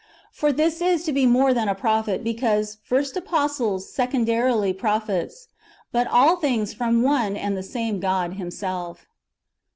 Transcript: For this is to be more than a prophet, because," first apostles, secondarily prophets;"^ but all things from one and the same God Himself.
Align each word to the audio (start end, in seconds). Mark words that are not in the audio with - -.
For 0.31 0.51
this 0.51 0.81
is 0.81 1.03
to 1.03 1.13
be 1.13 1.27
more 1.27 1.53
than 1.53 1.69
a 1.69 1.75
prophet, 1.75 2.23
because," 2.23 2.79
first 2.89 3.15
apostles, 3.15 3.87
secondarily 3.93 4.73
prophets;"^ 4.73 5.49
but 5.91 6.07
all 6.07 6.37
things 6.37 6.73
from 6.73 7.03
one 7.03 7.37
and 7.37 7.55
the 7.55 7.61
same 7.61 7.99
God 7.99 8.33
Himself. 8.33 9.05